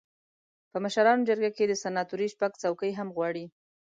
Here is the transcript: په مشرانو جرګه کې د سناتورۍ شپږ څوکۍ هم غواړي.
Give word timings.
په 0.71 0.77
مشرانو 0.83 1.27
جرګه 1.29 1.51
کې 1.57 1.65
د 1.67 1.73
سناتورۍ 1.83 2.27
شپږ 2.33 2.51
څوکۍ 2.61 2.91
هم 2.95 3.09
غواړي. 3.15 3.45